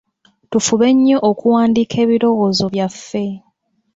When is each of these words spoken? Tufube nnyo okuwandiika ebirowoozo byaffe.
Tufube 0.51 0.87
nnyo 0.95 1.17
okuwandiika 1.29 1.95
ebirowoozo 2.03 2.65
byaffe. 2.73 3.25